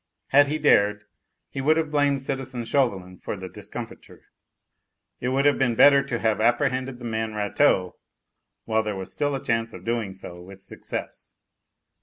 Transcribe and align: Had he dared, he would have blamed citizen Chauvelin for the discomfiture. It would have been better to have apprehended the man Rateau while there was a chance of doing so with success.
Had 0.29 0.47
he 0.47 0.57
dared, 0.57 1.03
he 1.51 1.61
would 1.61 1.77
have 1.77 1.91
blamed 1.91 2.23
citizen 2.23 2.63
Chauvelin 2.65 3.19
for 3.19 3.37
the 3.37 3.47
discomfiture. 3.47 4.23
It 5.19 5.29
would 5.29 5.45
have 5.45 5.59
been 5.59 5.75
better 5.75 6.01
to 6.01 6.17
have 6.17 6.41
apprehended 6.41 6.97
the 6.97 7.05
man 7.05 7.35
Rateau 7.35 7.97
while 8.65 8.81
there 8.81 8.95
was 8.95 9.15
a 9.21 9.39
chance 9.39 9.73
of 9.73 9.85
doing 9.85 10.15
so 10.15 10.41
with 10.41 10.63
success. 10.63 11.35